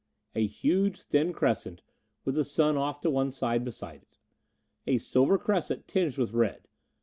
[0.33, 1.83] A huge, thin crescent,
[2.25, 4.17] with the Sun off to one side behind it.
[4.87, 6.67] A silver crescent, tinged with red.